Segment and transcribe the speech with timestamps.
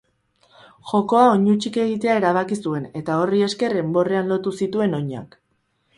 [0.91, 5.39] Jokoa oinutsik egitea erabaki zuen, eta horri esker enborrean lotu zituen oinak.